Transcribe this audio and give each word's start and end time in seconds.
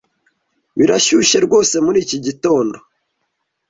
Birashyushye 0.77 1.37
rwose 1.45 1.75
muri 1.85 1.97
iki 2.05 2.17
gitondo. 2.25 2.77